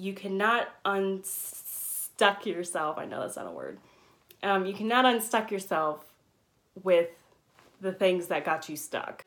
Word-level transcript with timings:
you 0.00 0.14
cannot 0.14 0.68
unstuck 0.84 2.46
yourself. 2.46 2.98
I 2.98 3.04
know 3.04 3.20
that's 3.20 3.36
not 3.36 3.46
a 3.46 3.50
word. 3.50 3.78
Um, 4.42 4.64
you 4.64 4.72
cannot 4.72 5.04
unstuck 5.04 5.50
yourself 5.50 6.04
with 6.82 7.10
the 7.80 7.92
things 7.92 8.28
that 8.28 8.44
got 8.44 8.68
you 8.68 8.76
stuck. 8.76 9.24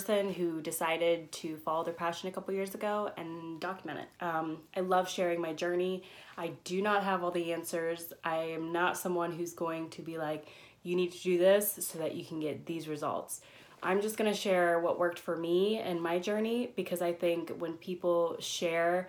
Person 0.00 0.32
who 0.32 0.60
decided 0.62 1.30
to 1.30 1.56
follow 1.58 1.84
their 1.84 1.92
passion 1.94 2.28
a 2.28 2.32
couple 2.32 2.54
years 2.54 2.74
ago 2.74 3.10
and 3.16 3.60
document 3.60 4.00
it. 4.00 4.24
Um, 4.24 4.58
I 4.76 4.80
love 4.80 5.08
sharing 5.08 5.40
my 5.40 5.52
journey. 5.52 6.04
I 6.38 6.52
do 6.64 6.80
not 6.80 7.04
have 7.04 7.22
all 7.22 7.30
the 7.30 7.52
answers. 7.52 8.12
I 8.24 8.36
am 8.36 8.72
not 8.72 8.96
someone 8.96 9.32
who's 9.32 9.52
going 9.52 9.90
to 9.90 10.02
be 10.02 10.16
like, 10.16 10.46
you 10.82 10.96
need 10.96 11.12
to 11.12 11.20
do 11.20 11.38
this 11.38 11.78
so 11.80 11.98
that 11.98 12.14
you 12.14 12.24
can 12.24 12.40
get 12.40 12.64
these 12.64 12.88
results. 12.88 13.42
I'm 13.82 14.00
just 14.00 14.16
going 14.16 14.30
to 14.30 14.36
share 14.36 14.80
what 14.80 14.98
worked 14.98 15.18
for 15.18 15.36
me 15.36 15.78
and 15.78 16.02
my 16.02 16.18
journey 16.18 16.72
because 16.76 17.02
I 17.02 17.12
think 17.12 17.50
when 17.58 17.74
people 17.74 18.36
share 18.40 19.08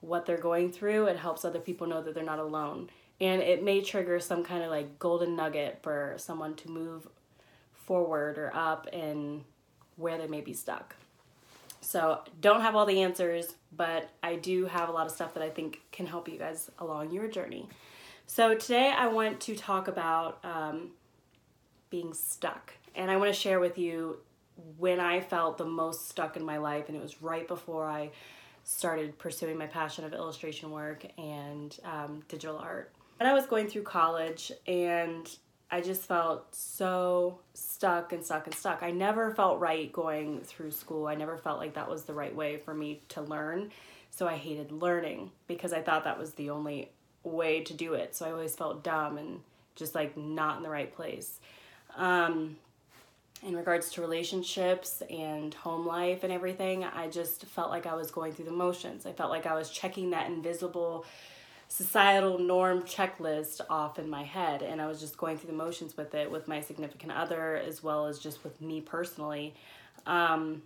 what 0.00 0.26
they're 0.26 0.38
going 0.38 0.70
through, 0.70 1.06
it 1.06 1.16
helps 1.16 1.44
other 1.44 1.60
people 1.60 1.86
know 1.86 2.02
that 2.02 2.14
they're 2.14 2.24
not 2.24 2.38
alone 2.38 2.90
and 3.20 3.40
it 3.40 3.62
may 3.64 3.80
trigger 3.80 4.20
some 4.20 4.44
kind 4.44 4.62
of 4.62 4.70
like 4.70 4.98
golden 4.98 5.36
nugget 5.36 5.78
for 5.82 6.14
someone 6.18 6.54
to 6.56 6.70
move 6.70 7.08
forward 7.72 8.36
or 8.36 8.54
up 8.54 8.88
in 8.92 9.42
where 9.96 10.18
they 10.18 10.26
may 10.26 10.40
be 10.40 10.52
stuck. 10.52 10.94
So, 11.80 12.20
don't 12.40 12.62
have 12.62 12.74
all 12.74 12.86
the 12.86 13.02
answers, 13.02 13.54
but 13.76 14.10
I 14.22 14.36
do 14.36 14.66
have 14.66 14.88
a 14.88 14.92
lot 14.92 15.06
of 15.06 15.12
stuff 15.12 15.34
that 15.34 15.42
I 15.42 15.50
think 15.50 15.80
can 15.92 16.06
help 16.06 16.28
you 16.28 16.38
guys 16.38 16.70
along 16.78 17.12
your 17.12 17.28
journey. 17.28 17.68
So, 18.26 18.54
today 18.54 18.92
I 18.96 19.06
want 19.06 19.40
to 19.42 19.54
talk 19.54 19.86
about 19.86 20.38
um, 20.44 20.90
being 21.90 22.12
stuck. 22.12 22.72
And 22.94 23.10
I 23.10 23.16
want 23.16 23.32
to 23.32 23.38
share 23.38 23.60
with 23.60 23.78
you 23.78 24.18
when 24.78 25.00
I 25.00 25.20
felt 25.20 25.58
the 25.58 25.66
most 25.66 26.08
stuck 26.08 26.36
in 26.36 26.44
my 26.44 26.58
life, 26.58 26.88
and 26.88 26.96
it 26.96 27.02
was 27.02 27.22
right 27.22 27.46
before 27.46 27.86
I 27.86 28.10
started 28.64 29.16
pursuing 29.18 29.56
my 29.56 29.66
passion 29.66 30.04
of 30.04 30.12
illustration 30.12 30.70
work 30.70 31.06
and 31.18 31.78
um, 31.84 32.22
digital 32.28 32.58
art. 32.58 32.92
And 33.20 33.28
I 33.28 33.32
was 33.32 33.46
going 33.46 33.68
through 33.68 33.82
college 33.82 34.50
and 34.66 35.28
I 35.70 35.80
just 35.80 36.02
felt 36.02 36.54
so 36.54 37.40
stuck 37.54 38.12
and 38.12 38.24
stuck 38.24 38.46
and 38.46 38.54
stuck. 38.54 38.82
I 38.82 38.92
never 38.92 39.32
felt 39.32 39.58
right 39.58 39.92
going 39.92 40.40
through 40.40 40.70
school. 40.70 41.08
I 41.08 41.16
never 41.16 41.36
felt 41.36 41.58
like 41.58 41.74
that 41.74 41.90
was 41.90 42.04
the 42.04 42.14
right 42.14 42.34
way 42.34 42.58
for 42.58 42.72
me 42.72 43.02
to 43.10 43.20
learn. 43.20 43.72
So 44.10 44.28
I 44.28 44.36
hated 44.36 44.70
learning 44.70 45.30
because 45.48 45.72
I 45.72 45.82
thought 45.82 46.04
that 46.04 46.18
was 46.18 46.32
the 46.34 46.50
only 46.50 46.90
way 47.24 47.62
to 47.64 47.74
do 47.74 47.94
it. 47.94 48.14
So 48.14 48.26
I 48.26 48.30
always 48.30 48.54
felt 48.54 48.84
dumb 48.84 49.18
and 49.18 49.40
just 49.74 49.94
like 49.94 50.16
not 50.16 50.58
in 50.58 50.62
the 50.62 50.70
right 50.70 50.94
place. 50.94 51.40
Um, 51.96 52.56
in 53.42 53.56
regards 53.56 53.90
to 53.92 54.00
relationships 54.00 55.02
and 55.10 55.52
home 55.52 55.86
life 55.86 56.24
and 56.24 56.32
everything, 56.32 56.84
I 56.84 57.08
just 57.08 57.44
felt 57.46 57.70
like 57.70 57.86
I 57.86 57.94
was 57.94 58.10
going 58.10 58.32
through 58.32 58.46
the 58.46 58.52
motions. 58.52 59.04
I 59.04 59.12
felt 59.12 59.30
like 59.30 59.46
I 59.46 59.54
was 59.54 59.68
checking 59.68 60.10
that 60.10 60.30
invisible 60.30 61.04
societal 61.68 62.38
norm 62.38 62.82
checklist 62.82 63.60
off 63.68 63.98
in 63.98 64.08
my 64.08 64.22
head 64.22 64.62
and 64.62 64.80
I 64.80 64.86
was 64.86 65.00
just 65.00 65.18
going 65.18 65.36
through 65.36 65.50
the 65.50 65.56
motions 65.56 65.96
with 65.96 66.14
it 66.14 66.30
with 66.30 66.46
my 66.46 66.60
significant 66.60 67.12
other 67.12 67.56
as 67.56 67.82
well 67.82 68.06
as 68.06 68.18
just 68.18 68.44
with 68.44 68.60
me 68.60 68.80
personally. 68.80 69.54
Um, 70.06 70.62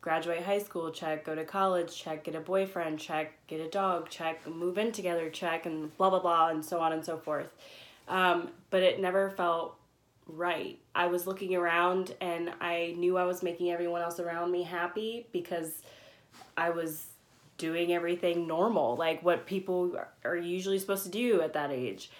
graduate 0.00 0.42
high 0.42 0.60
school, 0.60 0.90
check, 0.90 1.24
go 1.24 1.34
to 1.34 1.44
college, 1.44 1.94
check, 1.94 2.24
get 2.24 2.34
a 2.34 2.40
boyfriend, 2.40 2.98
check, 2.98 3.34
get 3.48 3.60
a 3.60 3.68
dog, 3.68 4.08
check, 4.08 4.46
move 4.46 4.78
in 4.78 4.92
together, 4.92 5.28
check, 5.28 5.66
and 5.66 5.96
blah, 5.98 6.10
blah, 6.10 6.20
blah, 6.20 6.48
and 6.48 6.64
so 6.64 6.78
on 6.78 6.92
and 6.92 7.04
so 7.04 7.18
forth. 7.18 7.52
Um, 8.06 8.50
but 8.70 8.82
it 8.82 9.00
never 9.00 9.30
felt 9.30 9.76
right. 10.26 10.78
I 10.94 11.06
was 11.06 11.26
looking 11.26 11.54
around 11.56 12.14
and 12.20 12.52
I 12.60 12.94
knew 12.96 13.16
I 13.16 13.24
was 13.24 13.42
making 13.42 13.70
everyone 13.70 14.02
else 14.02 14.20
around 14.20 14.52
me 14.52 14.62
happy 14.62 15.26
because 15.32 15.82
I 16.56 16.70
was 16.70 17.06
doing 17.58 17.92
everything 17.92 18.46
normal, 18.46 18.96
like 18.96 19.22
what 19.22 19.46
people 19.46 20.00
are 20.24 20.36
usually 20.36 20.78
supposed 20.78 21.04
to 21.04 21.10
do 21.10 21.42
at 21.42 21.52
that 21.52 21.70
age. 21.70 22.10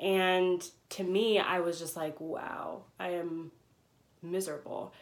And 0.00 0.68
to 0.90 1.04
me, 1.04 1.38
I 1.38 1.60
was 1.60 1.78
just 1.78 1.96
like, 1.96 2.20
wow, 2.20 2.82
I 2.98 3.10
am 3.10 3.52
miserable. 4.20 4.92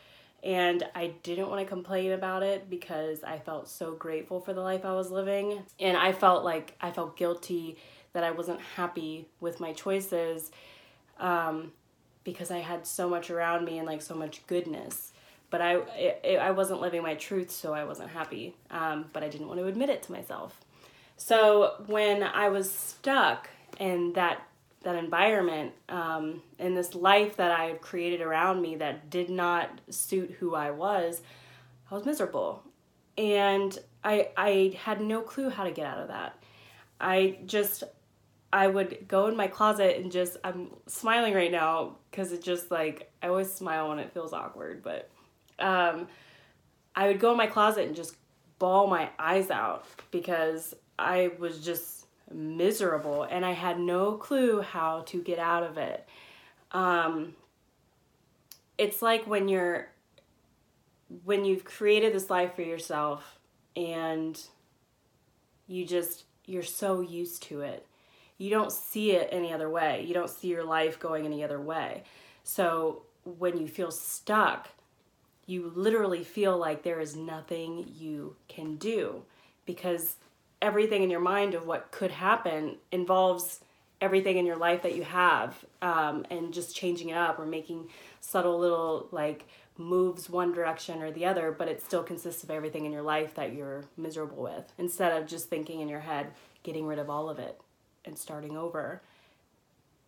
And 0.43 0.85
I 0.95 1.15
didn't 1.23 1.49
want 1.49 1.61
to 1.61 1.67
complain 1.67 2.13
about 2.13 2.43
it 2.43 2.71
because 2.71 3.25
I 3.25 3.39
felt 3.39 3.69
so 3.69 3.93
grateful 3.93 4.41
for 4.41 4.53
the 4.53 4.61
life 4.61 4.85
I 4.85 4.93
was 4.93 5.11
living. 5.11 5.63
And 5.79 5.97
I 5.97 6.12
felt 6.12 6.45
like 6.45 6.77
I 6.81 6.91
felt 6.91 7.17
guilty 7.17 7.77
that 8.12 8.25
I 8.25 8.31
wasn't 8.31 8.61
happy 8.77 9.29
with 9.41 9.61
my 9.61 9.73
choices 9.73 10.51
um, 11.19 11.73
because 12.25 12.51
I 12.51 12.59
had 12.59 12.87
so 12.87 13.09
much 13.09 13.31
around 13.31 13.65
me 13.65 13.79
and 13.79 13.87
like 13.87 14.03
so 14.03 14.15
much 14.15 14.47
goodness 14.47 15.09
but 15.50 15.61
I 15.61 15.77
it, 15.97 16.38
I 16.41 16.53
wasn't 16.53 16.81
living 16.81 17.03
my 17.03 17.15
truth, 17.15 17.50
so 17.50 17.75
I 17.75 17.84
wasn't 17.84 18.11
happy. 18.11 18.56
Um, 18.71 19.06
but 19.12 19.22
I 19.22 19.28
didn't 19.28 19.49
want 19.49 19.61
to 19.61 19.66
admit 19.66 19.91
it 19.91 20.03
to 20.05 20.12
myself. 20.12 20.59
So 21.16 21.75
when 21.87 22.22
I 22.22 22.49
was 22.49 22.71
stuck 22.72 23.50
in 23.78 24.12
that 24.15 24.43
that 24.83 24.97
environment, 24.97 25.72
um, 25.91 26.43
in 26.59 26.75
this 26.75 26.94
life 26.94 27.37
that 27.37 27.50
I 27.50 27.65
had 27.65 27.81
created 27.83 28.22
around 28.22 28.62
me 28.62 28.77
that 28.77 29.11
did 29.11 29.28
not 29.28 29.69
suit 29.91 30.37
who 30.41 30.55
I 30.55 30.71
was, 30.71 31.21
I 31.91 31.94
was 31.94 32.06
miserable, 32.06 32.62
and 33.19 33.77
I 34.03 34.28
I 34.37 34.78
had 34.82 35.00
no 35.00 35.21
clue 35.21 35.50
how 35.50 35.65
to 35.65 35.71
get 35.71 35.87
out 35.87 35.99
of 35.99 36.09
that. 36.09 36.37
I 37.00 37.38
just 37.47 37.84
I 38.53 38.67
would 38.67 39.06
go 39.06 39.27
in 39.28 39.37
my 39.37 39.47
closet 39.47 39.97
and 39.97 40.11
just 40.11 40.37
I'm 40.43 40.71
smiling 40.87 41.34
right 41.34 41.53
now 41.53 41.97
because 42.11 42.32
it 42.32 42.43
just 42.43 42.71
like 42.71 43.11
I 43.22 43.28
always 43.28 43.53
smile 43.53 43.88
when 43.88 43.99
it 43.99 44.12
feels 44.12 44.32
awkward, 44.32 44.82
but 44.82 45.11
um, 45.60 46.09
I 46.94 47.09
would 47.09 47.21
go 47.21 47.31
in 47.32 47.37
my 47.37 47.47
closet 47.47 47.87
and 47.87 47.97
just 47.97 48.16
bawl 48.59 48.87
my 48.87 49.10
eyes 49.19 49.50
out 49.50 49.87
because 50.10 50.75
I 50.98 51.32
was 51.38 51.65
just 51.65 52.06
miserable 52.32 53.25
and 53.25 53.44
I 53.44 53.53
had 53.53 53.78
no 53.78 54.12
clue 54.12 54.60
how 54.60 55.03
to 55.06 55.22
get 55.22 55.38
out 55.38 55.62
of 55.62 55.78
it. 55.78 56.06
Um, 56.72 57.34
it's 58.78 59.03
like 59.03 59.26
when 59.26 59.49
you're 59.49 59.88
when 61.25 61.44
you've 61.44 61.65
created 61.65 62.15
this 62.15 62.31
life 62.31 62.54
for 62.54 62.62
yourself 62.62 63.41
and 63.75 64.41
you 65.66 65.84
just 65.84 66.25
you're 66.47 66.62
so 66.62 67.00
used 67.00 67.43
to 67.44 67.60
it. 67.62 67.87
You 68.38 68.50
don't 68.50 68.72
see 68.72 69.12
it 69.12 69.28
any 69.31 69.53
other 69.53 69.69
way. 69.69 70.04
You 70.06 70.15
don't 70.15 70.31
see 70.31 70.49
your 70.49 70.65
life 70.65 70.99
going 70.99 71.26
any 71.26 71.44
other 71.44 71.60
way. 71.60 72.04
So 72.43 73.03
when 73.25 73.59
you 73.59 73.69
feel 73.69 73.91
stuck 73.91 74.69
you 75.50 75.72
literally 75.75 76.22
feel 76.22 76.56
like 76.56 76.83
there 76.83 77.00
is 77.00 77.16
nothing 77.16 77.93
you 77.99 78.37
can 78.49 78.77
do 78.77 79.22
because 79.66 80.16
everything 80.62 81.03
in 81.03 81.11
your 81.11 81.21
mind 81.21 81.55
of 81.55 81.66
what 81.66 81.91
could 81.91 82.12
happen 82.12 82.77
involves 82.93 83.61
everything 84.00 84.37
in 84.37 84.47
your 84.47 84.56
life 84.56 84.83
that 84.83 84.94
you 84.94 85.03
have 85.03 85.65
um, 85.83 86.25
and 86.31 86.55
just 86.55 86.75
changing 86.75 87.09
it 87.09 87.16
up 87.16 87.38
or 87.38 87.44
making 87.44 87.88
subtle 88.20 88.58
little 88.58 89.08
like 89.11 89.47
moves 89.76 90.31
one 90.31 90.52
direction 90.52 91.02
or 91.02 91.11
the 91.11 91.25
other 91.25 91.50
but 91.50 91.67
it 91.67 91.82
still 91.82 92.02
consists 92.02 92.44
of 92.44 92.50
everything 92.50 92.85
in 92.85 92.93
your 92.93 93.02
life 93.02 93.35
that 93.35 93.52
you're 93.52 93.82
miserable 93.97 94.43
with 94.43 94.73
instead 94.79 95.20
of 95.20 95.26
just 95.26 95.49
thinking 95.49 95.81
in 95.81 95.88
your 95.88 96.00
head 96.00 96.29
getting 96.62 96.87
rid 96.87 96.99
of 96.99 97.11
all 97.11 97.29
of 97.29 97.38
it 97.38 97.61
and 98.05 98.17
starting 98.19 98.56
over. 98.56 99.02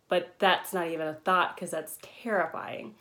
But 0.07 0.35
that's 0.39 0.73
not 0.73 0.87
even 0.87 1.07
a 1.07 1.13
thought 1.13 1.55
because 1.55 1.71
that's 1.71 1.97
terrifying 2.21 2.95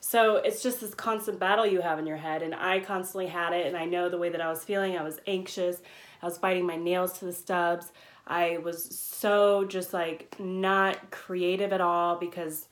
so 0.00 0.36
it's 0.36 0.62
just 0.62 0.80
this 0.80 0.94
constant 0.94 1.38
battle 1.38 1.66
you 1.66 1.80
have 1.80 1.98
in 1.98 2.06
your 2.06 2.16
head. 2.16 2.42
And 2.42 2.54
I 2.54 2.80
constantly 2.80 3.26
had 3.26 3.52
it. 3.52 3.66
And 3.66 3.76
I 3.76 3.84
know 3.84 4.08
the 4.08 4.18
way 4.18 4.28
that 4.28 4.40
I 4.40 4.48
was 4.48 4.64
feeling. 4.64 4.96
I 4.96 5.02
was 5.02 5.20
anxious. 5.26 5.82
I 6.22 6.26
was 6.26 6.38
biting 6.38 6.66
my 6.66 6.76
nails 6.76 7.18
to 7.18 7.24
the 7.24 7.32
stubs. 7.32 7.92
I 8.26 8.58
was 8.58 8.84
so 8.84 9.64
just 9.64 9.92
like 9.92 10.36
not 10.38 11.10
creative 11.10 11.72
at 11.72 11.80
all 11.80 12.16
because 12.16 12.66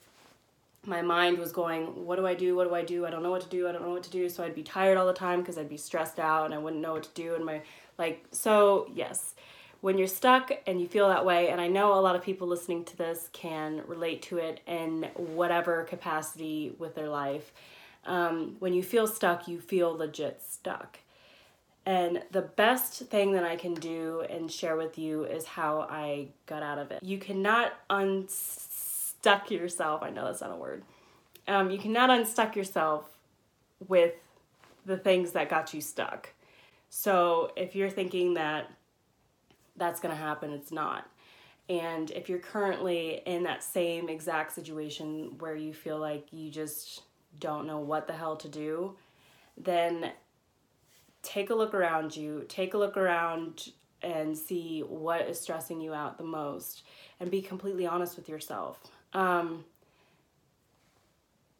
my 0.85 1.01
mind 1.01 1.37
was 1.37 1.51
going, 1.51 2.05
What 2.05 2.15
do 2.15 2.25
I 2.25 2.33
do? 2.33 2.55
What 2.55 2.69
do 2.69 2.75
I 2.75 2.83
do? 2.83 3.05
I 3.05 3.09
don't 3.09 3.23
know 3.23 3.31
what 3.31 3.41
to 3.41 3.49
do. 3.49 3.67
I 3.67 3.71
don't 3.71 3.81
know 3.81 3.91
what 3.91 4.03
to 4.03 4.11
do. 4.11 4.29
So 4.29 4.43
I'd 4.43 4.55
be 4.55 4.63
tired 4.63 4.97
all 4.97 5.07
the 5.07 5.13
time 5.13 5.41
because 5.41 5.57
I'd 5.57 5.69
be 5.69 5.77
stressed 5.77 6.19
out 6.19 6.45
and 6.45 6.53
I 6.53 6.59
wouldn't 6.59 6.81
know 6.81 6.93
what 6.93 7.03
to 7.03 7.09
do. 7.13 7.35
And 7.35 7.43
my, 7.43 7.61
like, 7.97 8.25
so 8.31 8.89
yes, 8.93 9.35
when 9.87 9.97
you're 9.97 10.05
stuck 10.05 10.51
and 10.67 10.81
you 10.81 10.85
feel 10.85 11.07
that 11.07 11.23
way, 11.23 11.47
and 11.47 11.61
I 11.61 11.69
know 11.69 11.93
a 11.93 12.01
lot 12.01 12.17
of 12.17 12.21
people 12.21 12.45
listening 12.45 12.83
to 12.83 12.97
this 12.97 13.29
can 13.31 13.83
relate 13.87 14.21
to 14.23 14.37
it 14.37 14.59
in 14.67 15.03
whatever 15.15 15.85
capacity 15.85 16.75
with 16.77 16.93
their 16.93 17.07
life. 17.07 17.53
Um, 18.05 18.57
when 18.59 18.73
you 18.73 18.83
feel 18.83 19.07
stuck, 19.07 19.47
you 19.47 19.61
feel 19.61 19.95
legit 19.95 20.41
stuck. 20.45 20.99
And 21.85 22.21
the 22.31 22.41
best 22.41 23.03
thing 23.05 23.31
that 23.31 23.45
I 23.45 23.55
can 23.55 23.75
do 23.75 24.25
and 24.29 24.51
share 24.51 24.75
with 24.75 24.97
you 24.97 25.23
is 25.23 25.45
how 25.45 25.87
I 25.89 26.31
got 26.47 26.63
out 26.63 26.79
of 26.79 26.91
it. 26.91 27.01
You 27.01 27.17
cannot 27.17 27.71
unstuck 27.89 29.49
yourself. 29.49 30.03
I 30.03 30.09
know 30.09 30.25
that's 30.25 30.41
not 30.41 30.51
a 30.51 30.57
word. 30.57 30.83
Um, 31.47 31.71
you 31.71 31.77
cannot 31.77 32.09
unstuck 32.09 32.57
yourself 32.57 33.05
with 33.87 34.15
the 34.85 34.97
things 34.97 35.31
that 35.31 35.47
got 35.47 35.73
you 35.73 35.79
stuck. 35.79 36.33
So 36.89 37.53
if 37.55 37.73
you're 37.73 37.89
thinking 37.89 38.33
that 38.33 38.69
that's 39.77 39.99
going 39.99 40.13
to 40.13 40.21
happen, 40.21 40.51
it's 40.51 40.71
not. 40.71 41.09
And 41.69 42.11
if 42.11 42.29
you're 42.29 42.39
currently 42.39 43.21
in 43.25 43.43
that 43.43 43.63
same 43.63 44.09
exact 44.09 44.53
situation 44.53 45.35
where 45.39 45.55
you 45.55 45.73
feel 45.73 45.99
like 45.99 46.27
you 46.31 46.49
just 46.49 47.03
don't 47.39 47.67
know 47.67 47.79
what 47.79 48.07
the 48.07 48.13
hell 48.13 48.37
to 48.37 48.47
do, 48.47 48.95
then 49.57 50.11
take 51.23 51.49
a 51.49 51.55
look 51.55 51.73
around 51.73 52.15
you, 52.15 52.45
take 52.47 52.73
a 52.73 52.77
look 52.77 52.95
around 52.95 53.71
and 54.01 54.37
see 54.37 54.81
what 54.81 55.21
is 55.21 55.39
stressing 55.39 55.81
you 55.81 55.93
out 55.93 56.17
the 56.17 56.23
most, 56.23 56.83
and 57.19 57.29
be 57.29 57.41
completely 57.41 57.85
honest 57.85 58.15
with 58.15 58.29
yourself. 58.29 58.79
Um, 59.13 59.65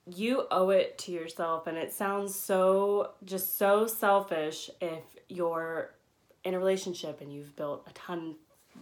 you 0.06 0.46
owe 0.52 0.70
it 0.70 0.98
to 1.00 1.12
yourself, 1.12 1.68
and 1.68 1.78
it 1.78 1.92
sounds 1.92 2.34
so 2.34 3.12
just 3.26 3.58
so 3.58 3.88
selfish 3.88 4.70
if 4.80 5.04
you're 5.28 5.92
in 6.48 6.54
a 6.54 6.60
relationship 6.60 7.20
and 7.20 7.32
you've 7.32 7.56
built 7.58 7.86
a 7.90 7.94
ton 7.94 8.36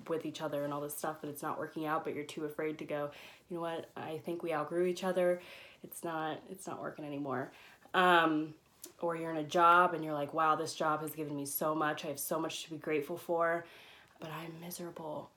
with 0.08 0.26
each 0.26 0.42
other 0.42 0.64
and 0.64 0.72
all 0.72 0.82
this 0.82 0.96
stuff, 0.96 1.18
but 1.22 1.30
it's 1.30 1.42
not 1.42 1.58
working 1.58 1.86
out, 1.88 2.04
but 2.04 2.14
you're 2.14 2.24
too 2.24 2.46
afraid 2.46 2.78
to 2.78 2.86
go, 2.86 3.10
you 3.50 3.56
know 3.56 3.62
what, 3.62 3.90
I 3.98 4.20
think 4.24 4.44
we 4.44 4.54
outgrew 4.54 4.86
each 4.86 5.04
other. 5.04 5.42
It's 5.84 6.04
not 6.04 6.40
it's 6.50 6.68
not 6.68 6.80
working 6.82 7.06
anymore. 7.06 7.52
Um, 7.94 8.54
or 9.02 9.16
you're 9.16 9.32
in 9.32 9.38
a 9.38 9.44
job 9.44 9.94
and 9.94 10.04
you're 10.04 10.14
like, 10.14 10.34
wow, 10.34 10.56
this 10.56 10.76
job 10.76 11.02
has 11.02 11.12
given 11.12 11.36
me 11.36 11.46
so 11.46 11.74
much. 11.74 12.06
I 12.06 12.10
have 12.10 12.20
so 12.20 12.40
much 12.40 12.64
to 12.66 12.70
be 12.70 12.78
grateful 12.78 13.18
for, 13.18 13.66
but 14.20 14.30
I'm 14.30 14.54
miserable. 14.62 15.30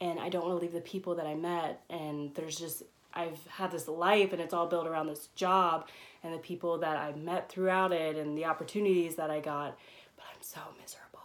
And 0.00 0.18
I 0.18 0.28
don't 0.28 0.44
want 0.44 0.58
to 0.58 0.62
leave 0.62 0.74
the 0.74 0.80
people 0.80 1.14
that 1.14 1.26
I 1.26 1.34
met. 1.34 1.82
And 1.88 2.34
there's 2.34 2.58
just, 2.58 2.82
I've 3.14 3.38
had 3.48 3.70
this 3.70 3.86
life 3.86 4.32
and 4.32 4.42
it's 4.42 4.52
all 4.52 4.66
built 4.66 4.86
around 4.86 5.06
this 5.06 5.28
job 5.36 5.88
and 6.24 6.34
the 6.34 6.38
people 6.38 6.78
that 6.78 6.96
I 6.96 7.12
met 7.12 7.48
throughout 7.48 7.92
it 7.92 8.16
and 8.16 8.36
the 8.36 8.44
opportunities 8.44 9.14
that 9.16 9.30
I 9.30 9.40
got, 9.40 9.78
but 10.16 10.24
I'm 10.34 10.42
so 10.42 10.60
miserable. 10.80 11.15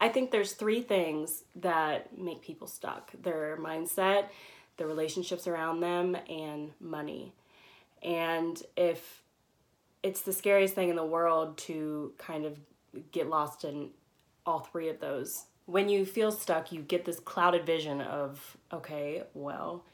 I 0.00 0.08
think 0.08 0.30
there's 0.30 0.52
three 0.52 0.82
things 0.82 1.44
that 1.56 2.16
make 2.16 2.40
people 2.40 2.68
stuck 2.68 3.10
their 3.20 3.56
mindset, 3.60 4.26
the 4.76 4.86
relationships 4.86 5.46
around 5.46 5.80
them, 5.80 6.16
and 6.28 6.70
money. 6.80 7.32
And 8.02 8.62
if 8.76 9.22
it's 10.02 10.22
the 10.22 10.32
scariest 10.32 10.74
thing 10.74 10.88
in 10.88 10.96
the 10.96 11.04
world 11.04 11.58
to 11.58 12.12
kind 12.18 12.44
of 12.44 12.56
get 13.10 13.28
lost 13.28 13.64
in 13.64 13.90
all 14.46 14.60
three 14.60 14.88
of 14.88 15.00
those. 15.00 15.44
When 15.66 15.88
you 15.88 16.06
feel 16.06 16.32
stuck, 16.32 16.72
you 16.72 16.80
get 16.80 17.04
this 17.04 17.20
clouded 17.20 17.66
vision 17.66 18.00
of, 18.00 18.56
okay, 18.72 19.24
well, 19.34 19.84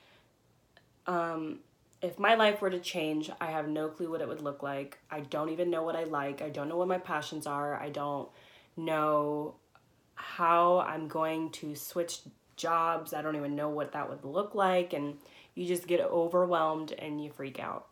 um, 1.06 1.60
if 2.00 2.18
my 2.18 2.34
life 2.34 2.60
were 2.60 2.70
to 2.70 2.78
change, 2.78 3.30
I 3.40 3.46
have 3.46 3.66
no 3.66 3.88
clue 3.88 4.10
what 4.10 4.20
it 4.20 4.28
would 4.28 4.42
look 4.42 4.62
like. 4.62 4.98
I 5.10 5.20
don't 5.20 5.48
even 5.48 5.70
know 5.70 5.82
what 5.82 5.96
I 5.96 6.04
like. 6.04 6.42
I 6.42 6.50
don't 6.50 6.68
know 6.68 6.76
what 6.76 6.86
my 6.86 6.98
passions 6.98 7.46
are. 7.46 7.74
I 7.74 7.88
don't 7.88 8.28
know 8.76 9.54
how 10.14 10.80
I'm 10.80 11.08
going 11.08 11.50
to 11.50 11.74
switch 11.74 12.20
jobs. 12.56 13.12
I 13.12 13.22
don't 13.22 13.36
even 13.36 13.56
know 13.56 13.68
what 13.68 13.92
that 13.92 14.08
would 14.08 14.24
look 14.24 14.54
like. 14.54 14.92
And 14.92 15.18
you 15.54 15.66
just 15.66 15.86
get 15.86 16.00
overwhelmed 16.00 16.92
and 16.92 17.22
you 17.22 17.30
freak 17.30 17.58
out. 17.58 17.86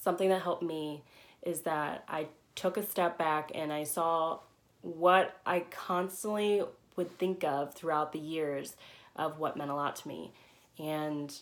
Something 0.00 0.28
that 0.28 0.42
helped 0.42 0.62
me 0.62 1.02
is 1.42 1.62
that 1.62 2.04
I 2.08 2.28
took 2.54 2.76
a 2.76 2.82
step 2.82 3.18
back 3.18 3.50
and 3.54 3.72
I 3.72 3.84
saw 3.84 4.40
what 4.82 5.38
I 5.46 5.60
constantly 5.60 6.62
would 6.96 7.18
think 7.18 7.42
of 7.42 7.74
throughout 7.74 8.12
the 8.12 8.18
years 8.18 8.76
of 9.16 9.38
what 9.38 9.56
meant 9.56 9.70
a 9.70 9.74
lot 9.74 9.96
to 9.96 10.08
me. 10.08 10.32
And 10.78 11.34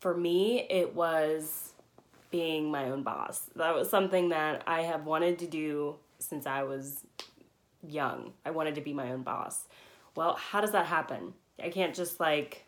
for 0.00 0.14
me, 0.14 0.66
it 0.68 0.94
was 0.94 1.72
being 2.30 2.70
my 2.70 2.90
own 2.90 3.02
boss. 3.02 3.42
That 3.56 3.74
was 3.74 3.88
something 3.88 4.30
that 4.30 4.62
I 4.66 4.82
have 4.82 5.06
wanted 5.06 5.38
to 5.40 5.46
do 5.46 5.96
since 6.18 6.46
I 6.46 6.62
was 6.62 7.04
young. 7.86 8.32
I 8.44 8.50
wanted 8.50 8.74
to 8.76 8.80
be 8.80 8.92
my 8.92 9.12
own 9.12 9.22
boss. 9.22 9.64
Well, 10.14 10.34
how 10.34 10.60
does 10.60 10.72
that 10.72 10.86
happen? 10.86 11.34
I 11.62 11.70
can't 11.70 11.94
just 11.94 12.20
like, 12.20 12.64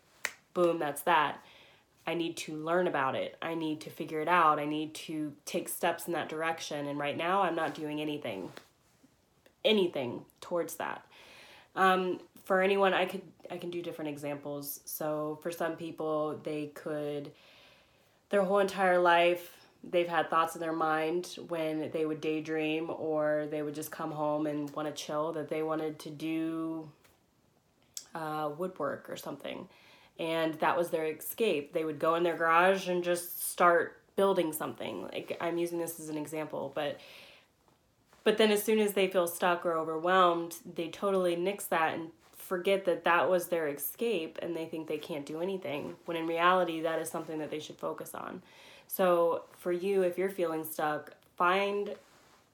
boom, 0.55 0.79
that's 0.79 1.03
that. 1.03 1.43
I 2.07 2.15
need 2.15 2.37
to 2.39 2.57
learn 2.57 2.87
about 2.87 3.15
it. 3.15 3.37
I 3.41 3.55
need 3.55 3.81
to 3.83 3.91
figure 3.91 4.21
it 4.21 4.29
out. 4.29 4.59
I 4.59 4.67
need 4.67 4.95
to 4.95 5.33
take 5.47 5.69
steps 5.69 6.07
in 6.07 6.13
that 6.13 6.29
direction. 6.29 6.87
And 6.87 6.99
right 6.99 7.17
now, 7.17 7.43
I'm 7.43 7.55
not 7.55 7.75
doing 7.75 8.01
anything, 8.01 8.53
anything 9.65 10.25
towards 10.41 10.75
that. 10.77 11.07
Um, 11.75 12.21
for 12.45 12.61
anyone, 12.61 12.93
I 12.93 13.07
could 13.07 13.23
I 13.51 13.57
can 13.59 13.71
do 13.71 13.83
different 13.83 14.11
examples. 14.11 14.81
So 14.85 15.39
for 15.43 15.51
some 15.51 15.77
people, 15.77 16.39
they 16.43 16.67
could 16.75 17.33
their 18.31 18.43
whole 18.43 18.59
entire 18.59 18.99
life 18.99 19.64
they've 19.91 20.09
had 20.09 20.31
thoughts 20.31 20.55
in 20.55 20.61
their 20.61 20.73
mind 20.73 21.39
when 21.49 21.91
they 21.91 22.07
would 22.07 22.21
daydream 22.21 22.91
or 22.91 23.47
they 23.51 23.63
would 23.63 23.75
just 23.75 23.91
come 23.91 24.11
home 24.11 24.47
and 24.47 24.71
want 24.71 24.89
to 24.89 24.95
chill 24.95 25.33
that 25.33 25.49
they 25.49 25.63
wanted 25.63 25.99
to 25.99 26.11
do 26.11 26.89
uh, 28.15 28.51
woodwork 28.57 29.09
or 29.11 29.17
something 29.17 29.69
and 30.19 30.55
that 30.55 30.77
was 30.77 30.91
their 30.91 31.07
escape. 31.07 31.73
They 31.73 31.85
would 31.85 31.99
go 31.99 32.15
in 32.15 32.23
their 32.23 32.37
garage 32.37 32.89
and 32.89 33.03
just 33.03 33.51
start 33.51 34.01
building 34.17 34.53
something. 34.53 35.03
Like 35.03 35.37
I'm 35.41 35.59
using 35.59 35.79
this 35.79 35.99
as 35.99 36.09
an 36.09 36.19
example, 36.19 36.73
but 36.75 37.01
but 38.23 38.39
then 38.39 38.51
as 38.51 38.63
soon 38.63 38.79
as 38.79 38.95
they 38.95 39.09
feel 39.09 39.27
stuck 39.27 39.67
or 39.67 39.77
overwhelmed, 39.77 40.57
they 40.77 40.89
totally 40.89 41.37
nix 41.37 41.67
that 41.67 41.95
and 41.95 42.09
forget 42.37 42.85
that 42.87 43.05
that 43.05 43.29
was 43.29 43.49
their 43.49 43.69
escape 43.69 44.39
and 44.41 44.57
they 44.57 44.67
think 44.67 44.87
they 44.87 44.99
can't 44.99 45.27
do 45.27 45.41
anything 45.41 45.95
when 46.05 46.17
in 46.17 46.27
reality 46.27 46.81
that 46.83 47.01
is 47.01 47.11
something 47.11 47.39
that 47.39 47.51
they 47.51 47.61
should 47.61 47.77
focus 47.77 48.15
on. 48.15 48.43
So 48.87 49.45
for 49.59 49.73
you 49.73 50.03
if 50.03 50.19
you're 50.19 50.31
feeling 50.31 50.65
stuck, 50.65 51.13
find 51.37 51.95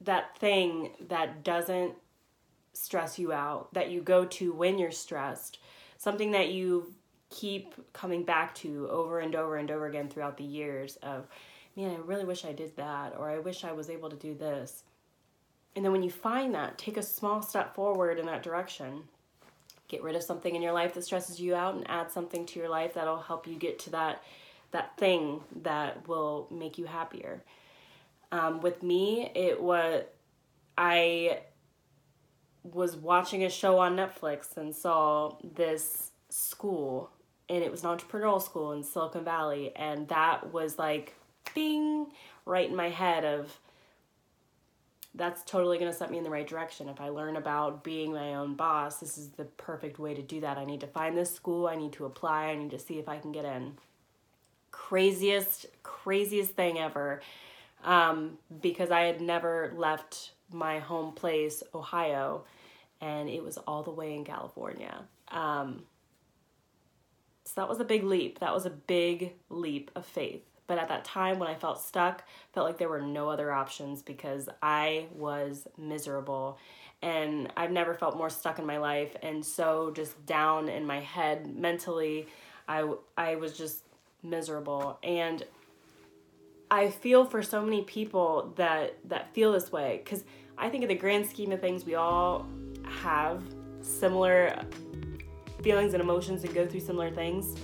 that 0.03 0.37
thing 0.39 0.91
that 1.09 1.45
doesn't 1.45 1.95
stress 2.73 3.19
you 3.19 3.33
out, 3.33 3.73
that 3.75 3.91
you 3.91 4.01
go 4.01 4.25
to 4.25 4.53
when 4.53 4.79
you're 4.79 4.91
stressed, 4.91 5.59
something 5.99 6.31
that 6.33 6.51
you 6.51 6.95
keep 7.31 7.75
coming 7.93 8.25
back 8.25 8.55
to 8.57 8.89
over 8.91 9.21
and 9.21 9.35
over 9.35 9.57
and 9.57 9.71
over 9.71 9.87
again 9.87 10.09
throughout 10.09 10.37
the 10.37 10.45
years 10.45 10.97
of 10.97 11.29
man 11.77 11.95
i 11.95 11.99
really 11.99 12.25
wish 12.25 12.45
i 12.45 12.53
did 12.53 12.77
that 12.77 13.15
or 13.17 13.31
i 13.31 13.39
wish 13.39 13.63
i 13.63 13.71
was 13.71 13.89
able 13.89 14.11
to 14.11 14.17
do 14.17 14.35
this. 14.35 14.83
And 15.77 15.85
then 15.85 15.93
when 15.93 16.03
you 16.03 16.11
find 16.11 16.55
that 16.55 16.79
take 16.79 16.97
a 16.97 17.03
small 17.03 17.43
step 17.43 17.75
forward 17.75 18.19
in 18.19 18.27
that 18.27 18.43
direction. 18.43 19.05
Get 19.87 20.03
rid 20.05 20.15
of 20.15 20.23
something 20.23 20.55
in 20.55 20.63
your 20.63 20.73
life 20.73 20.95
that 20.95 21.03
stresses 21.03 21.41
you 21.41 21.57
out 21.57 21.75
and 21.75 21.89
add 21.91 22.13
something 22.13 22.47
to 22.47 22.61
your 22.61 22.69
life 22.69 22.95
that'll 22.95 23.21
help 23.21 23.49
you 23.49 23.57
get 23.57 23.81
to 23.81 23.91
that 23.91 24.23
that 24.73 24.97
thing 24.97 25.41
that 25.63 26.07
will 26.09 26.47
make 26.51 26.79
you 26.79 26.87
happier 26.87 27.43
um, 28.33 28.61
with 28.61 28.83
me 28.83 29.31
it 29.35 29.61
was 29.61 30.05
i 30.79 31.41
was 32.63 32.97
watching 32.97 33.45
a 33.45 33.51
show 33.51 33.79
on 33.79 33.97
netflix 33.97 34.57
and 34.57 34.75
saw 34.75 35.37
this 35.43 36.11
school 36.29 37.11
and 37.51 37.65
it 37.65 37.71
was 37.71 37.83
an 37.83 37.91
entrepreneurial 37.91 38.41
school 38.41 38.73
in 38.73 38.85
Silicon 38.85 39.25
Valley, 39.25 39.73
and 39.75 40.07
that 40.09 40.53
was 40.53 40.79
like, 40.79 41.17
bing, 41.53 42.07
right 42.47 42.71
in 42.71 42.77
my 42.77 42.89
head 42.89 43.25
of 43.25 43.59
that's 45.17 45.43
totally 45.43 45.77
going 45.77 45.91
to 45.91 45.97
set 45.97 46.09
me 46.13 46.19
in 46.19 46.23
the 46.23 46.31
right 46.31 46.47
direction. 46.47 46.89
If 46.89 47.01
I 47.01 47.09
learn 47.09 47.35
about 47.35 47.83
being 47.83 48.13
my 48.13 48.35
own 48.35 48.55
boss, 48.55 48.99
this 48.99 49.19
is 49.19 49.31
the 49.31 49.45
perfect 49.45 49.99
way 49.99 50.15
to 50.15 50.23
do 50.23 50.41
that. 50.43 50.57
I 50.57 50.65
need 50.65 50.81
to 50.83 50.87
find 50.87 51.17
this 51.17 51.35
school, 51.35 51.67
I 51.67 51.75
need 51.75 51.93
to 51.95 52.05
apply, 52.05 52.47
I 52.47 52.55
need 52.55 52.71
to 52.71 52.79
see 52.79 53.01
if 53.01 53.09
I 53.09 53.19
can 53.19 53.33
get 53.33 53.45
in. 53.45 53.77
Craziest, 54.91 55.67
craziest 55.85 56.51
thing 56.57 56.81
ever. 56.81 57.21
Um, 57.85 58.39
because 58.61 58.91
I 58.91 59.03
had 59.03 59.21
never 59.21 59.73
left 59.77 60.33
my 60.53 60.81
home 60.81 61.13
place, 61.13 61.63
Ohio, 61.73 62.43
and 63.01 63.29
it 63.29 63.45
was 63.45 63.57
all 63.57 63.85
the 63.85 63.93
way 63.93 64.17
in 64.17 64.25
California. 64.25 65.05
Um, 65.29 65.85
so 67.45 67.53
that 67.61 67.69
was 67.69 67.79
a 67.79 67.85
big 67.85 68.03
leap. 68.03 68.41
That 68.41 68.53
was 68.53 68.67
a 68.67 68.71
big 68.71 69.35
leap 69.49 69.93
of 69.95 70.05
faith. 70.05 70.43
But 70.67 70.79
at 70.79 70.89
that 70.89 71.05
time 71.05 71.39
when 71.39 71.49
I 71.49 71.55
felt 71.55 71.81
stuck, 71.81 72.25
felt 72.53 72.67
like 72.67 72.79
there 72.79 72.89
were 72.89 73.01
no 73.01 73.29
other 73.29 73.53
options 73.53 74.03
because 74.03 74.49
I 74.61 75.07
was 75.15 75.69
miserable 75.79 76.59
and 77.01 77.53
I've 77.57 77.71
never 77.71 77.95
felt 77.95 78.17
more 78.17 78.29
stuck 78.29 78.59
in 78.59 78.67
my 78.67 78.79
life 78.79 79.15
and 79.23 79.47
so 79.47 79.93
just 79.95 80.27
down 80.27 80.69
in 80.69 80.85
my 80.85 80.99
head 80.99 81.57
mentally. 81.57 82.27
I 82.69 82.93
I 83.17 83.37
was 83.37 83.57
just 83.57 83.85
miserable 84.23 84.99
and 85.03 85.45
I 86.71 86.91
feel 86.91 87.25
for 87.25 87.43
so 87.43 87.63
many 87.63 87.83
people 87.83 88.53
that 88.57 88.97
that 89.09 89.35
feel 89.35 89.53
this 89.53 89.73
way 89.73 90.03
cuz 90.05 90.25
I 90.57 90.69
think 90.69 90.83
in 90.83 90.89
the 90.89 90.95
grand 90.95 91.27
scheme 91.27 91.53
of 91.53 91.61
things 91.61 91.85
we 91.85 91.95
all 91.95 92.47
have 92.85 93.43
similar 93.83 94.67
feelings 95.63 95.95
and 95.95 96.03
emotions 96.03 96.45
and 96.45 96.55
go 96.55 96.67
through 96.67 96.81
similar 96.81 97.11
things, 97.11 97.57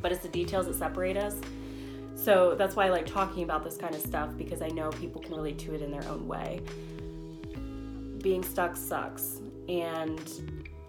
but 0.00 0.12
it's 0.12 0.22
the 0.22 0.28
details 0.28 0.66
that 0.66 0.74
separate 0.74 1.16
us. 1.16 1.36
So 2.14 2.54
that's 2.56 2.74
why 2.74 2.86
I 2.86 2.90
like 2.90 3.06
talking 3.06 3.42
about 3.42 3.62
this 3.62 3.76
kind 3.76 3.94
of 3.94 4.00
stuff 4.00 4.36
because 4.36 4.62
I 4.62 4.68
know 4.68 4.90
people 4.90 5.20
can 5.20 5.34
relate 5.34 5.58
to 5.60 5.74
it 5.74 5.82
in 5.82 5.90
their 5.90 6.04
own 6.08 6.26
way. 6.26 6.60
Being 8.22 8.42
stuck 8.42 8.76
sucks, 8.76 9.40
and 9.68 10.20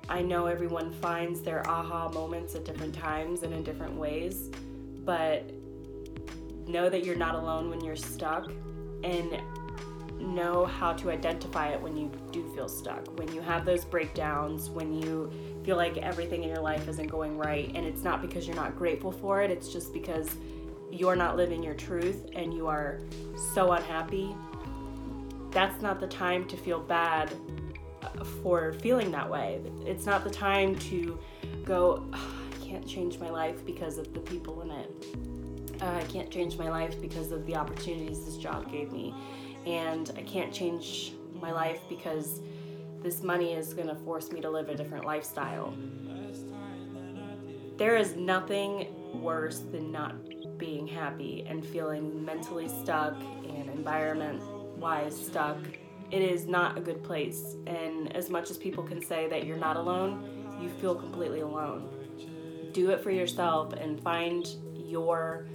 I 0.09 0.21
know 0.21 0.47
everyone 0.47 0.91
finds 0.91 1.41
their 1.41 1.67
aha 1.69 2.09
moments 2.09 2.55
at 2.55 2.65
different 2.65 2.95
times 2.95 3.43
and 3.43 3.53
in 3.53 3.63
different 3.63 3.95
ways, 3.95 4.49
but 5.07 5.49
know 6.67 6.89
that 6.89 7.05
you're 7.05 7.15
not 7.15 7.33
alone 7.33 7.69
when 7.69 7.79
you're 7.81 7.95
stuck 7.95 8.51
and 9.05 9.41
know 10.19 10.65
how 10.65 10.91
to 10.91 11.09
identify 11.09 11.69
it 11.69 11.81
when 11.81 11.95
you 11.95 12.11
do 12.33 12.45
feel 12.53 12.67
stuck, 12.67 13.17
when 13.17 13.33
you 13.33 13.39
have 13.39 13.63
those 13.63 13.85
breakdowns, 13.85 14.69
when 14.69 14.93
you 14.93 15.31
feel 15.63 15.77
like 15.77 15.95
everything 15.99 16.43
in 16.43 16.49
your 16.49 16.59
life 16.59 16.89
isn't 16.89 17.07
going 17.07 17.37
right. 17.37 17.71
And 17.73 17.85
it's 17.85 18.03
not 18.03 18.21
because 18.21 18.45
you're 18.45 18.55
not 18.57 18.75
grateful 18.75 19.13
for 19.13 19.41
it, 19.41 19.49
it's 19.49 19.71
just 19.71 19.93
because 19.93 20.35
you're 20.91 21.15
not 21.15 21.37
living 21.37 21.63
your 21.63 21.73
truth 21.73 22.29
and 22.35 22.53
you 22.53 22.67
are 22.67 22.99
so 23.53 23.71
unhappy. 23.71 24.35
That's 25.51 25.81
not 25.81 26.01
the 26.01 26.07
time 26.07 26.45
to 26.49 26.57
feel 26.57 26.81
bad 26.81 27.33
uh, 28.03 28.25
for 28.43 28.73
feeling 28.73 29.09
that 29.11 29.29
way. 29.29 29.61
It's 29.85 30.05
not 30.05 30.25
the 30.25 30.29
time 30.29 30.75
to 30.79 31.17
go, 31.63 32.05
can't 32.67 32.87
change 32.87 33.19
my 33.19 33.29
life 33.29 33.65
because 33.65 33.97
of 33.97 34.13
the 34.13 34.19
people 34.19 34.61
in 34.61 34.71
it. 34.71 35.05
Uh, 35.81 35.85
I 35.85 36.03
can't 36.03 36.29
change 36.29 36.57
my 36.57 36.69
life 36.69 36.99
because 37.01 37.31
of 37.31 37.45
the 37.45 37.55
opportunities 37.55 38.25
this 38.25 38.37
job 38.37 38.71
gave 38.71 38.91
me 38.91 39.13
and 39.65 40.11
I 40.17 40.21
can't 40.21 40.53
change 40.53 41.13
my 41.39 41.51
life 41.51 41.79
because 41.87 42.41
this 43.03 43.21
money 43.21 43.53
is 43.53 43.73
going 43.73 43.87
to 43.87 43.95
force 43.95 44.31
me 44.31 44.41
to 44.41 44.49
live 44.49 44.69
a 44.69 44.75
different 44.75 45.05
lifestyle. 45.05 45.73
There 47.77 47.95
is 47.95 48.15
nothing 48.15 48.87
worse 49.21 49.59
than 49.59 49.91
not 49.91 50.15
being 50.57 50.87
happy 50.87 51.45
and 51.47 51.63
feeling 51.63 52.25
mentally 52.25 52.67
stuck 52.67 53.15
and 53.47 53.69
environment 53.69 54.41
wise 54.77 55.15
stuck. 55.15 55.57
It 56.09 56.21
is 56.21 56.47
not 56.47 56.77
a 56.77 56.81
good 56.81 57.03
place. 57.03 57.55
And 57.67 58.15
as 58.15 58.29
much 58.29 58.49
as 58.49 58.57
people 58.57 58.83
can 58.83 59.03
say 59.03 59.27
that 59.29 59.45
you're 59.45 59.57
not 59.57 59.75
alone, 59.77 60.57
you 60.59 60.69
feel 60.69 60.95
completely 60.95 61.41
alone. 61.41 61.96
Do 62.77 62.91
it 62.91 63.01
for 63.01 63.09
yourself 63.09 63.73
and 63.73 63.99
find 63.99 64.47
your 64.75 65.47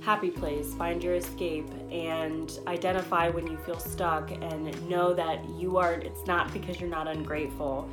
happy 0.00 0.30
place, 0.30 0.74
find 0.74 1.00
your 1.00 1.14
escape, 1.14 1.68
and 1.92 2.50
identify 2.66 3.28
when 3.28 3.46
you 3.46 3.56
feel 3.58 3.78
stuck 3.78 4.32
and 4.32 4.88
know 4.88 5.14
that 5.14 5.48
you 5.50 5.78
are, 5.78 5.92
it's 5.92 6.26
not 6.26 6.52
because 6.52 6.80
you're 6.80 6.90
not 6.90 7.06
ungrateful, 7.06 7.88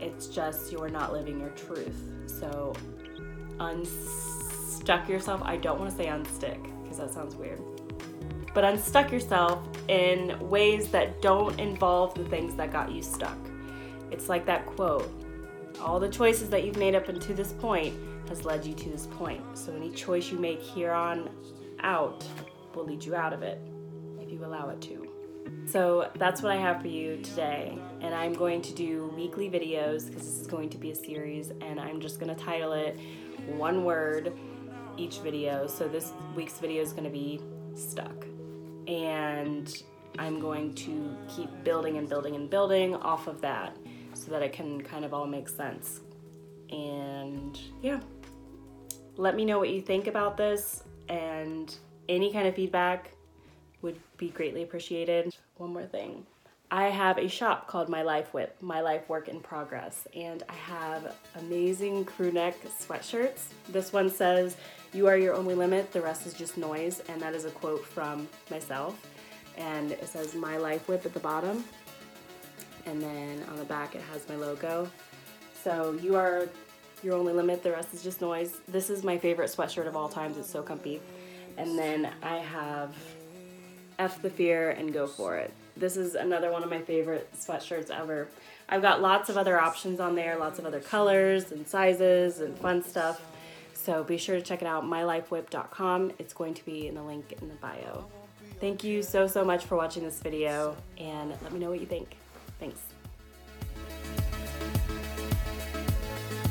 it's 0.00 0.28
just 0.28 0.72
you're 0.72 0.88
not 0.88 1.12
living 1.12 1.40
your 1.40 1.50
truth. 1.50 1.94
So, 2.24 2.72
unstuck 3.60 5.06
yourself. 5.06 5.42
I 5.44 5.58
don't 5.58 5.78
want 5.78 5.90
to 5.90 5.96
say 5.98 6.06
unstick 6.06 6.62
because 6.82 6.96
that 6.96 7.12
sounds 7.12 7.36
weird. 7.36 7.60
But 8.54 8.64
unstuck 8.64 9.12
yourself 9.12 9.68
in 9.88 10.38
ways 10.48 10.88
that 10.88 11.20
don't 11.20 11.60
involve 11.60 12.14
the 12.14 12.24
things 12.24 12.54
that 12.54 12.72
got 12.72 12.90
you 12.90 13.02
stuck. 13.02 13.36
It's 14.10 14.30
like 14.30 14.46
that 14.46 14.64
quote 14.64 15.21
all 15.82 16.00
the 16.00 16.08
choices 16.08 16.48
that 16.50 16.64
you've 16.64 16.78
made 16.78 16.94
up 16.94 17.08
until 17.08 17.36
this 17.36 17.52
point 17.52 17.94
has 18.28 18.44
led 18.44 18.64
you 18.64 18.74
to 18.74 18.88
this 18.88 19.06
point. 19.06 19.42
So 19.54 19.74
any 19.74 19.90
choice 19.90 20.30
you 20.30 20.38
make 20.38 20.62
here 20.62 20.92
on 20.92 21.28
out 21.80 22.24
will 22.74 22.84
lead 22.84 23.04
you 23.04 23.14
out 23.14 23.32
of 23.32 23.42
it 23.42 23.60
if 24.20 24.30
you 24.30 24.44
allow 24.44 24.70
it 24.70 24.80
to. 24.82 25.08
So 25.66 26.10
that's 26.16 26.42
what 26.42 26.52
I 26.52 26.56
have 26.56 26.80
for 26.80 26.88
you 26.88 27.18
today. 27.22 27.76
And 28.00 28.14
I'm 28.14 28.32
going 28.32 28.62
to 28.62 28.72
do 28.72 29.12
weekly 29.16 29.50
videos 29.50 30.06
because 30.06 30.24
this 30.24 30.40
is 30.40 30.46
going 30.46 30.70
to 30.70 30.78
be 30.78 30.90
a 30.90 30.94
series 30.94 31.50
and 31.60 31.80
I'm 31.80 32.00
just 32.00 32.20
going 32.20 32.34
to 32.34 32.40
title 32.40 32.72
it 32.72 32.98
one 33.46 33.84
word 33.84 34.32
each 34.96 35.18
video. 35.18 35.66
So 35.66 35.88
this 35.88 36.12
week's 36.34 36.58
video 36.58 36.82
is 36.82 36.92
going 36.92 37.04
to 37.04 37.10
be 37.10 37.40
stuck. 37.74 38.26
And 38.86 39.82
I'm 40.18 40.40
going 40.40 40.74
to 40.74 41.16
keep 41.28 41.48
building 41.64 41.96
and 41.96 42.08
building 42.08 42.36
and 42.36 42.50
building 42.50 42.94
off 42.96 43.26
of 43.26 43.40
that 43.40 43.76
so 44.24 44.30
that 44.30 44.42
it 44.42 44.52
can 44.52 44.80
kind 44.82 45.04
of 45.04 45.12
all 45.12 45.26
make 45.26 45.48
sense. 45.48 46.00
And 46.70 47.58
yeah, 47.82 48.00
let 49.16 49.34
me 49.34 49.44
know 49.44 49.58
what 49.58 49.70
you 49.70 49.82
think 49.82 50.06
about 50.06 50.36
this 50.36 50.84
and 51.08 51.74
any 52.08 52.32
kind 52.32 52.46
of 52.46 52.54
feedback 52.54 53.12
would 53.82 53.98
be 54.16 54.28
greatly 54.28 54.62
appreciated. 54.62 55.34
One 55.56 55.72
more 55.72 55.86
thing. 55.86 56.26
I 56.70 56.84
have 56.84 57.18
a 57.18 57.28
shop 57.28 57.66
called 57.66 57.90
My 57.90 58.00
Life 58.00 58.32
WIP, 58.32 58.56
My 58.62 58.80
Life 58.80 59.06
Work 59.10 59.28
in 59.28 59.40
Progress, 59.40 60.08
and 60.16 60.42
I 60.48 60.54
have 60.54 61.14
amazing 61.38 62.06
crew 62.06 62.32
neck 62.32 62.56
sweatshirts. 62.64 63.42
This 63.68 63.92
one 63.92 64.08
says, 64.08 64.56
You 64.94 65.06
are 65.06 65.18
your 65.18 65.34
only 65.34 65.54
limit, 65.54 65.92
the 65.92 66.00
rest 66.00 66.26
is 66.26 66.32
just 66.32 66.56
noise, 66.56 67.02
and 67.10 67.20
that 67.20 67.34
is 67.34 67.44
a 67.44 67.50
quote 67.50 67.84
from 67.84 68.26
myself. 68.50 69.06
And 69.58 69.92
it 69.92 70.08
says 70.08 70.34
My 70.34 70.56
Life 70.56 70.88
WIP 70.88 71.04
at 71.04 71.12
the 71.12 71.20
bottom, 71.20 71.62
and 72.86 73.00
then 73.02 73.44
on 73.50 73.56
the 73.56 73.64
back 73.64 73.94
it 73.94 74.02
has 74.12 74.28
my 74.28 74.36
logo. 74.36 74.90
So, 75.62 75.98
you 76.02 76.16
are 76.16 76.48
your 77.02 77.16
only 77.16 77.32
limit, 77.32 77.62
the 77.62 77.72
rest 77.72 77.92
is 77.94 78.02
just 78.02 78.20
noise. 78.20 78.60
This 78.68 78.88
is 78.88 79.02
my 79.02 79.18
favorite 79.18 79.50
sweatshirt 79.50 79.86
of 79.86 79.96
all 79.96 80.08
times. 80.08 80.38
It's 80.38 80.50
so 80.50 80.62
comfy. 80.62 81.00
And 81.56 81.78
then 81.78 82.10
I 82.22 82.36
have 82.36 82.94
F 83.98 84.22
the 84.22 84.30
Fear 84.30 84.70
and 84.70 84.92
Go 84.92 85.06
For 85.06 85.36
It. 85.36 85.52
This 85.76 85.96
is 85.96 86.14
another 86.14 86.52
one 86.52 86.62
of 86.62 86.70
my 86.70 86.80
favorite 86.80 87.32
sweatshirts 87.34 87.90
ever. 87.90 88.28
I've 88.68 88.82
got 88.82 89.02
lots 89.02 89.28
of 89.28 89.36
other 89.36 89.58
options 89.60 90.00
on 90.00 90.14
there, 90.14 90.38
lots 90.38 90.58
of 90.58 90.66
other 90.66 90.80
colors 90.80 91.50
and 91.50 91.66
sizes 91.66 92.40
and 92.40 92.56
fun 92.58 92.82
stuff. 92.82 93.20
So 93.74 94.04
be 94.04 94.16
sure 94.16 94.36
to 94.36 94.42
check 94.42 94.62
it 94.62 94.68
out, 94.68 94.84
mylifewip.com. 94.84 96.12
It's 96.18 96.32
going 96.32 96.54
to 96.54 96.64
be 96.64 96.86
in 96.86 96.94
the 96.94 97.02
link 97.02 97.34
in 97.40 97.48
the 97.48 97.54
bio. 97.56 98.04
Thank 98.60 98.84
you 98.84 99.02
so, 99.02 99.26
so 99.26 99.44
much 99.44 99.64
for 99.64 99.76
watching 99.76 100.04
this 100.04 100.20
video 100.20 100.76
and 100.98 101.30
let 101.42 101.52
me 101.52 101.58
know 101.58 101.70
what 101.70 101.80
you 101.80 101.86
think. 101.86 102.16
Thanks. 102.62 102.80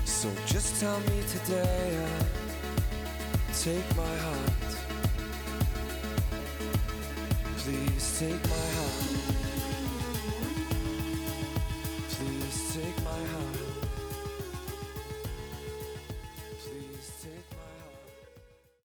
So 0.04 0.30
just 0.46 0.82
tell 0.82 1.00
me 1.00 1.24
today, 1.32 1.98
uh, 2.04 2.24
take 3.54 3.96
my 3.96 4.16
heart. 4.18 4.72
Please 7.60 8.20
take 8.20 8.44
my 8.50 8.68
heart. 8.76 9.41